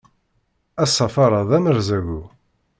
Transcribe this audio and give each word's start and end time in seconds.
Asafar-a 0.83 1.41
d 1.47 1.49
amerẓagu. 1.57 2.21